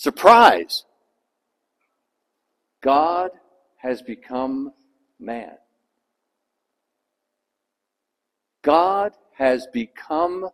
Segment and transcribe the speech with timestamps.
[0.00, 0.86] surprise.
[2.82, 3.32] God
[3.76, 4.72] has become
[5.18, 5.52] man.
[8.62, 10.48] God has become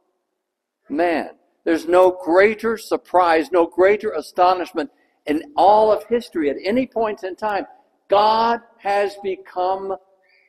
[0.88, 1.30] man.
[1.64, 4.90] There's no greater surprise, no greater astonishment
[5.26, 7.67] in all of history at any point in time.
[8.10, 9.94] God has become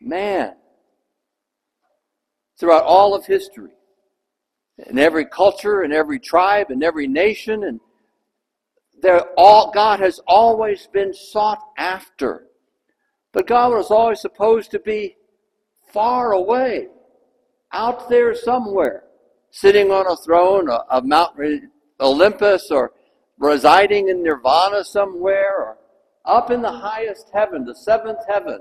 [0.01, 0.55] man.
[2.59, 3.73] Throughout all of history,
[4.87, 7.79] in every culture, in every tribe, in every nation, and
[9.01, 12.47] there all God has always been sought after.
[13.31, 15.15] But God was always supposed to be
[15.93, 16.87] far away,
[17.71, 19.03] out there somewhere,
[19.51, 21.37] sitting on a throne of Mount
[21.99, 22.91] Olympus or
[23.37, 25.77] residing in nirvana somewhere or
[26.25, 28.59] up in the highest heaven, the seventh heaven.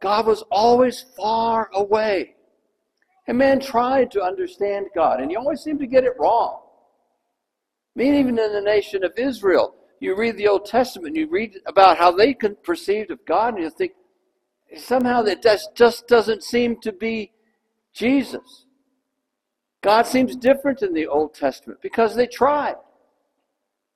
[0.00, 2.34] God was always far away.
[3.28, 6.60] And man tried to understand God, and he always seemed to get it wrong.
[7.94, 11.98] Mean, even in the nation of Israel, you read the Old Testament, you read about
[11.98, 13.92] how they perceived of God, and you think
[14.76, 15.42] somehow that
[15.74, 17.32] just doesn't seem to be
[17.92, 18.66] Jesus.
[19.82, 22.76] God seems different in the Old Testament because they tried,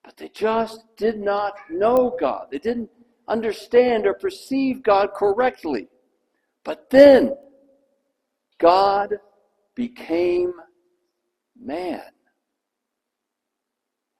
[0.04, 2.48] but they just did not know God.
[2.50, 2.90] They didn't
[3.28, 5.88] understand or perceive God correctly.
[6.64, 7.34] But then
[8.58, 9.14] God
[9.74, 10.52] became
[11.58, 12.02] man.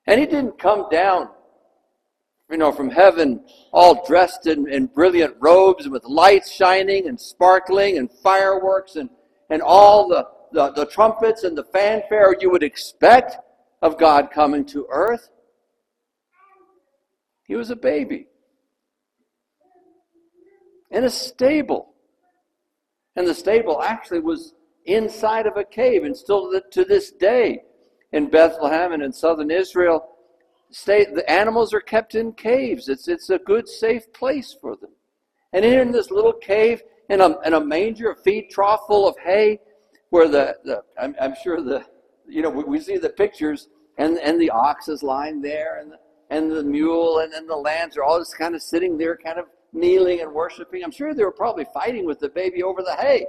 [0.07, 1.29] And he didn't come down,
[2.51, 7.99] you know, from heaven all dressed in, in brilliant robes with lights shining and sparkling
[7.99, 9.11] and fireworks and,
[9.51, 13.37] and all the, the, the trumpets and the fanfare you would expect
[13.83, 15.29] of God coming to earth.
[17.47, 18.29] He was a baby
[20.91, 21.95] in a stable.
[23.17, 24.55] And the stable actually was
[24.85, 27.63] inside of a cave, and still to this day
[28.13, 30.09] in Bethlehem and in southern Israel,
[30.71, 32.89] stay, the animals are kept in caves.
[32.89, 34.91] It's, it's a good, safe place for them.
[35.53, 39.17] And in this little cave, in a, in a manger, a feed trough full of
[39.25, 39.61] hay,
[40.11, 41.85] where the, the I'm, I'm sure the,
[42.29, 45.93] you know, we, we, see the pictures, and, and the ox is lying there, and
[45.93, 45.99] the,
[46.31, 49.39] and the mule, and then the lambs are all just kind of sitting there, kind
[49.39, 50.83] of kneeling and worshiping.
[50.83, 53.27] I'm sure they were probably fighting with the baby over the hay.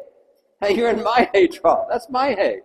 [0.62, 1.86] Hey, you're in my hay trough.
[1.90, 2.62] That's my hay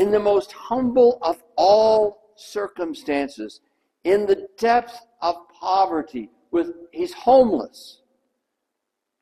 [0.00, 3.60] in the most humble of all circumstances,
[4.02, 8.00] in the depth of poverty, with he's homeless,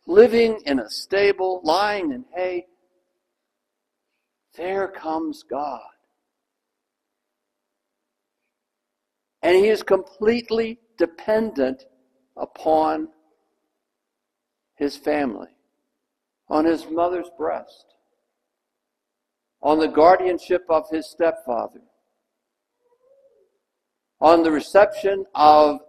[0.06, 2.64] living in a stable, lying in hay.
[4.56, 5.80] There comes God.
[9.42, 11.86] And he is completely dependent
[12.36, 13.08] upon
[14.76, 15.50] his family,
[16.48, 17.97] on his mother's breast
[19.62, 21.82] on the guardianship of his stepfather,
[24.20, 25.80] on the reception of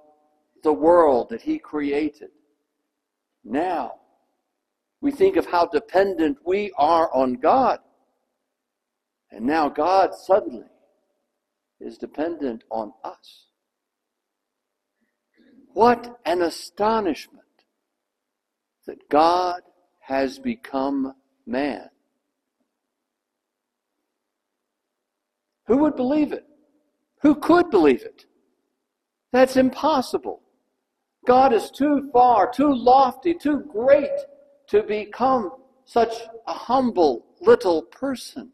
[0.63, 2.29] the world that he created.
[3.43, 3.93] Now,
[5.01, 7.79] we think of how dependent we are on God.
[9.31, 10.67] And now God suddenly
[11.79, 13.45] is dependent on us.
[15.73, 17.43] What an astonishment
[18.85, 19.61] that God
[19.99, 21.13] has become
[21.45, 21.89] man.
[25.69, 26.47] Who would believe it?
[27.21, 28.25] Who could believe it?
[29.31, 30.41] That's impossible.
[31.27, 34.09] God is too far, too lofty, too great
[34.69, 35.51] to become
[35.85, 36.11] such
[36.47, 38.51] a humble little person.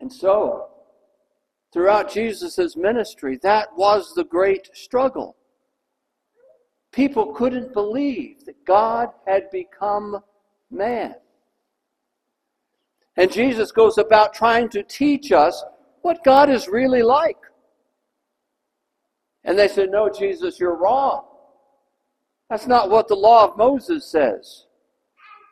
[0.00, 0.68] And so,
[1.70, 5.36] throughout Jesus' ministry, that was the great struggle.
[6.90, 10.22] People couldn't believe that God had become
[10.70, 11.16] man.
[13.16, 15.62] And Jesus goes about trying to teach us
[16.02, 17.36] what God is really like.
[19.44, 21.24] And they said, No, Jesus, you're wrong.
[22.48, 24.66] That's not what the law of Moses says.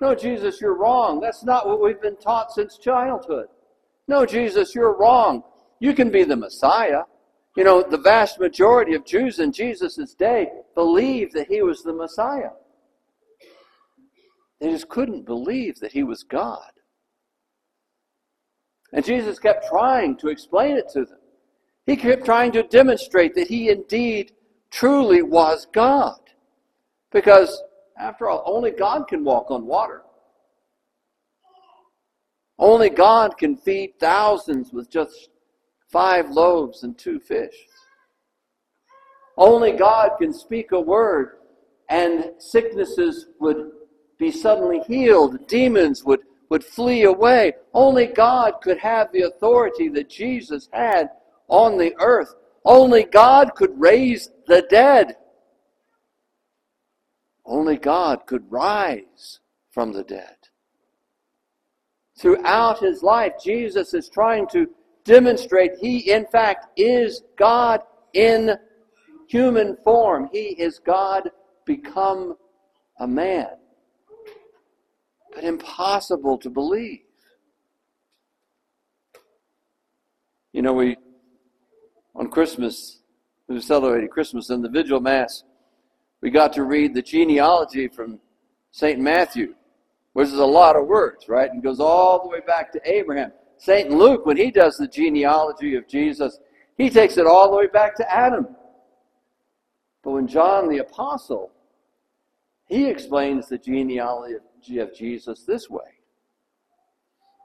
[0.00, 1.20] No, Jesus, you're wrong.
[1.20, 3.48] That's not what we've been taught since childhood.
[4.08, 5.42] No, Jesus, you're wrong.
[5.78, 7.02] You can be the Messiah.
[7.56, 11.92] You know, the vast majority of Jews in Jesus' day believed that he was the
[11.92, 12.50] Messiah.
[14.60, 16.70] They just couldn't believe that he was God.
[18.92, 21.18] And Jesus kept trying to explain it to them.
[21.86, 24.32] He kept trying to demonstrate that he indeed
[24.70, 26.18] truly was God.
[27.12, 27.62] Because,
[27.98, 30.02] after all, only God can walk on water.
[32.58, 35.30] Only God can feed thousands with just
[35.88, 37.54] five loaves and two fish.
[39.36, 41.38] Only God can speak a word
[41.88, 43.72] and sicknesses would
[44.18, 47.54] be suddenly healed, demons would would flee away.
[47.72, 51.08] Only God could have the authority that Jesus had
[51.48, 52.34] on the earth.
[52.64, 55.16] Only God could raise the dead.
[57.46, 60.36] Only God could rise from the dead.
[62.18, 64.68] Throughout his life, Jesus is trying to
[65.04, 67.80] demonstrate he, in fact, is God
[68.12, 68.56] in
[69.28, 70.28] human form.
[70.32, 71.30] He is God
[71.64, 72.36] become
[72.98, 73.59] a man.
[75.34, 77.00] But impossible to believe.
[80.52, 80.96] You know, we,
[82.14, 83.00] on Christmas,
[83.48, 85.44] we celebrated Christmas in the Vigil Mass,
[86.20, 88.20] we got to read the genealogy from
[88.72, 88.98] St.
[88.98, 89.54] Matthew,
[90.12, 91.50] which is a lot of words, right?
[91.50, 93.32] And goes all the way back to Abraham.
[93.58, 93.90] St.
[93.90, 96.38] Luke, when he does the genealogy of Jesus,
[96.76, 98.48] he takes it all the way back to Adam.
[100.02, 101.52] But when John the Apostle,
[102.66, 105.98] he explains the genealogy of Jesus this way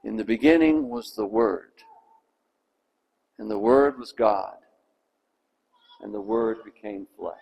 [0.04, 1.72] In the beginning was the Word,
[3.40, 4.58] and the Word was God,
[6.02, 7.36] and the Word became flesh.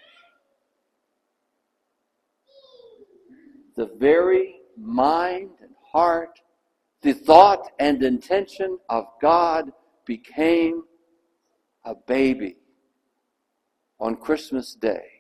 [3.76, 6.40] The very mind and heart,
[7.02, 9.72] the thought and intention of God
[10.06, 10.84] became
[11.86, 12.58] a baby
[14.00, 15.14] on Christmas Day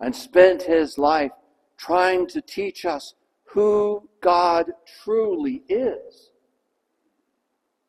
[0.00, 1.30] and spent his life
[1.76, 4.72] trying to teach us who God
[5.02, 6.30] truly is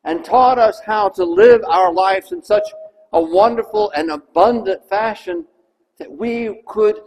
[0.03, 2.67] and taught us how to live our lives in such
[3.13, 5.45] a wonderful and abundant fashion
[5.97, 6.99] that we could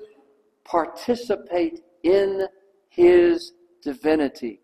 [0.65, 2.47] participate in
[2.89, 3.53] his
[3.83, 4.61] divinity.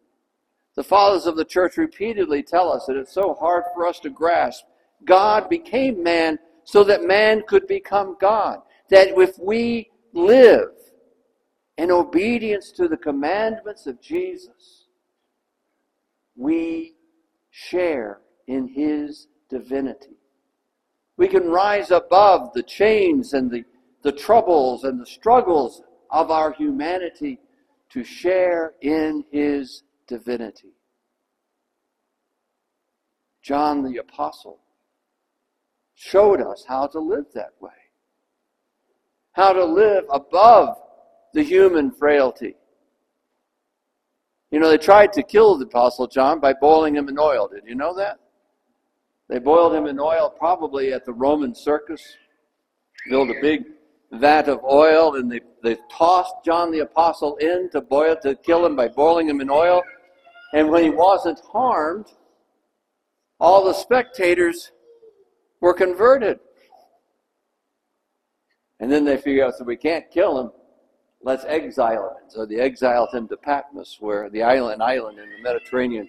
[0.74, 4.10] The fathers of the church repeatedly tell us that it's so hard for us to
[4.10, 4.64] grasp.
[5.04, 8.60] God became man so that man could become God.
[8.90, 10.70] That if we live
[11.84, 14.86] in obedience to the commandments of Jesus,
[16.34, 16.94] we
[17.50, 20.16] share in his divinity.
[21.18, 23.64] We can rise above the chains and the,
[24.02, 27.38] the troubles and the struggles of our humanity
[27.90, 30.72] to share in his divinity.
[33.42, 34.58] John the Apostle
[35.94, 37.72] showed us how to live that way,
[39.32, 40.78] how to live above
[41.34, 42.54] the human frailty.
[44.50, 47.48] You know, they tried to kill the Apostle John by boiling him in oil.
[47.48, 48.18] Did you know that?
[49.28, 52.00] They boiled him in oil probably at the Roman circus,
[53.10, 53.64] built a big
[54.12, 58.64] vat of oil, and they, they tossed John the Apostle in to boil to kill
[58.64, 59.82] him by boiling him in oil.
[60.52, 62.06] And when he wasn't harmed,
[63.40, 64.70] all the spectators
[65.60, 66.38] were converted.
[68.78, 70.52] And then they figured out, so we can't kill him,
[71.24, 72.28] let's exile him.
[72.28, 76.08] So they exiled him to Patmos, where the island, island in the Mediterranean,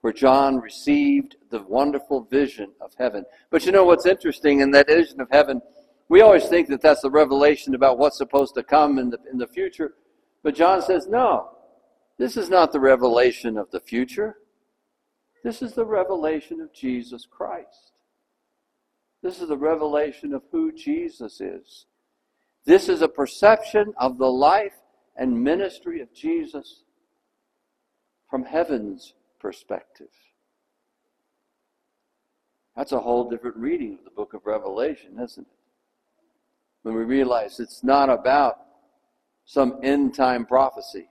[0.00, 3.24] where John received the wonderful vision of heaven.
[3.50, 5.60] But you know what's interesting in that vision of heaven?
[6.08, 9.38] We always think that that's the revelation about what's supposed to come in the, in
[9.38, 9.94] the future.
[10.42, 11.50] But John says, no,
[12.16, 14.36] this is not the revelation of the future.
[15.44, 17.92] This is the revelation of Jesus Christ.
[19.22, 21.86] This is the revelation of who Jesus is.
[22.68, 24.74] This is a perception of the life
[25.16, 26.82] and ministry of Jesus
[28.28, 30.10] from heaven's perspective.
[32.76, 35.58] That's a whole different reading of the book of Revelation, isn't it?
[36.82, 38.58] When we realize it's not about
[39.46, 41.08] some end time prophecy,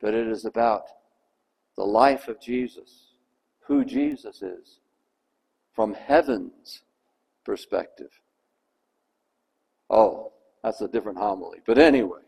[0.00, 0.86] but it is about
[1.76, 3.12] the life of Jesus,
[3.68, 4.80] who Jesus is,
[5.76, 6.82] from heaven's
[7.44, 8.10] perspective.
[9.90, 11.58] Oh, that's a different homily.
[11.66, 12.20] But anyway,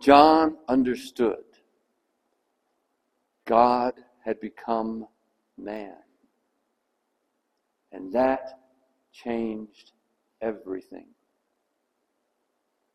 [0.00, 1.44] John understood
[3.46, 3.94] God
[4.24, 5.06] had become
[5.58, 5.96] man.
[7.92, 8.58] And that
[9.12, 9.92] changed
[10.40, 11.06] everything.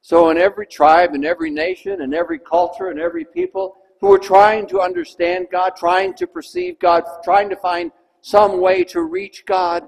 [0.01, 4.19] So, in every tribe, in every nation, in every culture, in every people who are
[4.19, 9.45] trying to understand God, trying to perceive God, trying to find some way to reach
[9.45, 9.87] God,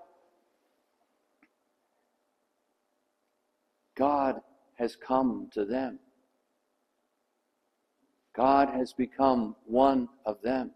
[3.95, 4.41] God
[4.77, 6.00] has come to them.
[8.36, 10.71] God has become one of them.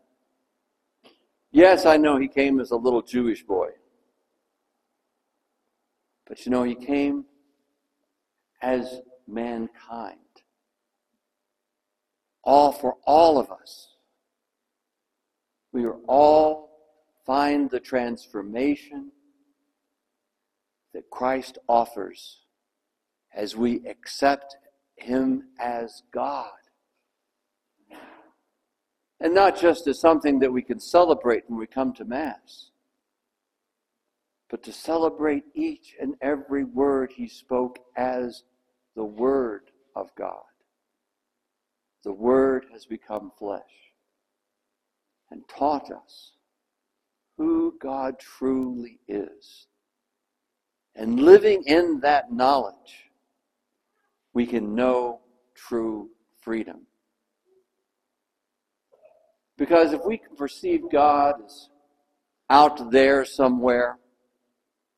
[1.51, 3.69] Yes, I know he came as a little Jewish boy.
[6.27, 7.25] But you know, he came
[8.62, 10.19] as mankind.
[12.43, 13.95] All for all of us.
[15.72, 16.69] We are all
[17.25, 19.12] find the transformation
[20.93, 22.44] that Christ offers
[23.35, 24.57] as we accept
[24.97, 26.49] him as God
[29.19, 32.71] And not just as something that we can celebrate when we come to Mass,
[34.49, 38.43] but to celebrate each and every word he spoke as
[38.95, 40.43] the Word of God.
[42.03, 43.63] The Word has become flesh
[45.31, 46.33] and taught us
[47.37, 49.67] who God truly is.
[50.95, 53.04] And living in that knowledge,
[54.35, 55.21] we can know
[55.55, 56.11] true
[56.41, 56.81] freedom.
[59.57, 61.69] Because if we can perceive God as
[62.49, 63.97] out there somewhere,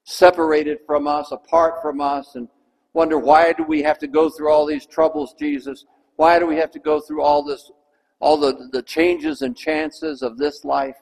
[0.03, 2.49] separated from us, apart from us, and
[2.93, 5.85] wonder why do we have to go through all these troubles, Jesus?
[6.15, 7.71] Why do we have to go through all this,
[8.19, 10.97] all the, the changes and chances of this life?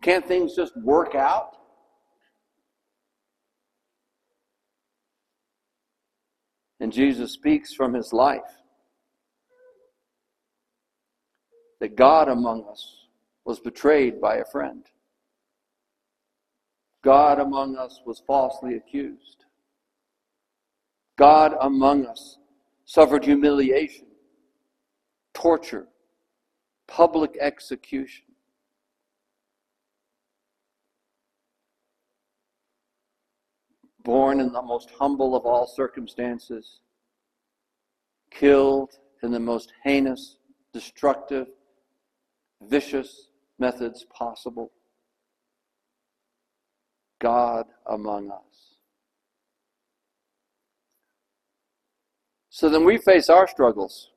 [0.00, 1.56] Can't things just work out?
[6.80, 8.40] And Jesus speaks from his life
[11.80, 13.06] that God among us
[13.44, 14.84] was betrayed by a friend.
[17.02, 19.44] God among us was falsely accused.
[21.16, 22.38] God among us
[22.86, 24.06] suffered humiliation,
[25.34, 25.86] torture,
[26.86, 28.23] public execution.
[34.04, 36.80] Born in the most humble of all circumstances,
[38.30, 38.90] killed
[39.22, 40.36] in the most heinous,
[40.74, 41.46] destructive,
[42.60, 44.72] vicious methods possible.
[47.20, 48.76] God among us.
[52.50, 54.10] So then we face our struggles.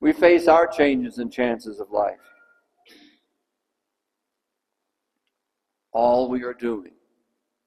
[0.00, 2.16] We face our changes and chances of life.
[5.92, 6.92] All we are doing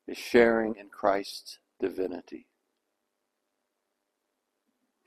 [0.08, 2.48] is sharing in Christ's divinity.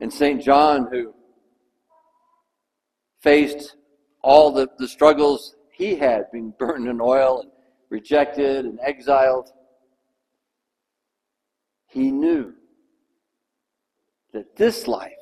[0.01, 0.43] And St.
[0.43, 1.15] John, who
[3.23, 3.77] faced
[4.23, 7.51] all the, the struggles he had, being burned in oil and
[7.91, 9.51] rejected and exiled,
[11.89, 12.53] he knew
[14.33, 15.13] that this life,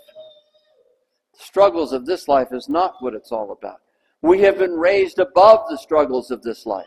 [1.33, 3.79] the struggles of this life, is not what it's all about.
[4.23, 6.87] We have been raised above the struggles of this life.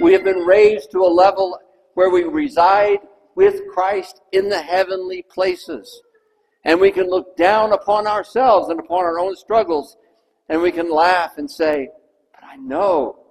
[0.00, 1.58] We have been raised to a level
[1.98, 3.00] where we reside
[3.34, 6.00] with Christ in the heavenly places.
[6.64, 9.96] And we can look down upon ourselves and upon our own struggles,
[10.48, 11.88] and we can laugh and say,
[12.32, 13.24] But I know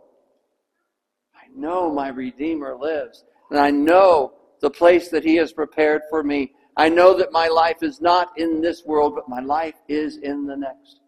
[1.33, 3.24] I know my Redeemer lives.
[3.51, 6.51] And I know the place that He has prepared for me.
[6.75, 10.45] I know that my life is not in this world, but my life is in
[10.45, 11.00] the next.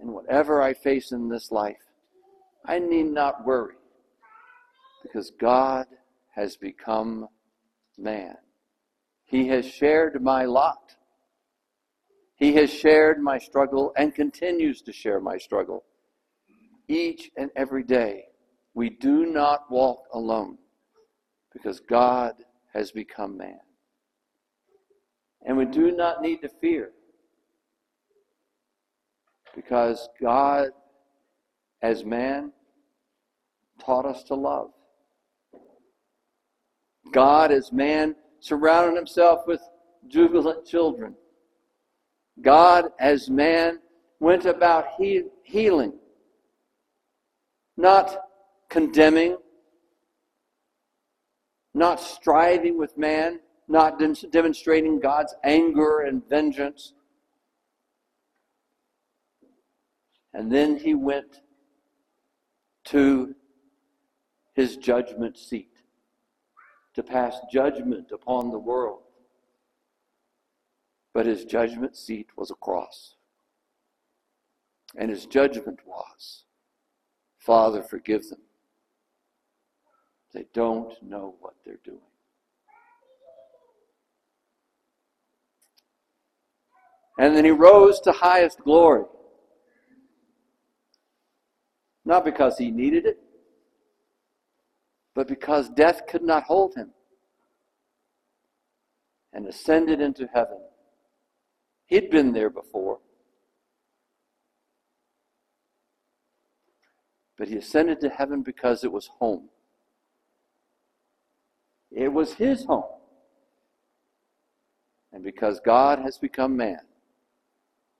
[0.00, 1.84] And whatever I face in this life,
[2.66, 3.76] I need not worry
[5.04, 5.86] because God
[6.34, 7.28] has become
[7.98, 8.36] man.
[9.24, 10.96] He has shared my lot.
[12.36, 15.84] He has shared my struggle and continues to share my struggle
[16.88, 18.24] each and every day
[18.74, 20.58] we do not walk alone
[21.52, 22.34] because God
[22.72, 23.60] has become man.
[25.46, 26.90] And we do not need to fear
[29.54, 30.70] because God,
[31.82, 32.52] as man,
[33.80, 34.70] taught us to love.
[37.12, 39.60] God, as man, surrounded himself with
[40.08, 41.14] jubilant children.
[42.40, 43.78] God, as man,
[44.20, 45.98] went about he- healing,
[47.76, 48.16] not
[48.68, 49.36] condemning,
[51.74, 53.98] not striving with man, not
[54.30, 56.92] demonstrating God's anger and vengeance.
[60.32, 61.40] And then he went
[62.86, 63.34] to
[64.54, 65.73] his judgment seat
[66.94, 69.00] to pass judgment upon the world.
[71.12, 73.14] But his judgment seat was a cross.
[74.96, 76.44] And his judgment was
[77.38, 78.40] Father, forgive them.
[80.32, 81.98] They don't know what they're doing.
[87.18, 89.04] And then he rose to highest glory.
[92.04, 93.18] Not because he needed it,
[95.14, 96.90] but because death could not hold him.
[99.32, 100.58] And ascended into heaven.
[101.86, 102.98] He'd been there before.
[107.36, 109.48] But he ascended to heaven because it was home.
[111.90, 112.84] It was his home.
[115.12, 116.80] And because God has become man,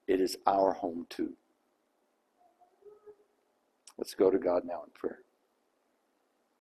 [0.06, 1.32] it is our home too.
[3.98, 5.23] Let's go to God now in prayer.